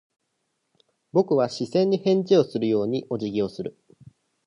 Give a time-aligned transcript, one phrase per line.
[1.13, 3.77] 僕は視線に返事をするようにお辞儀をする。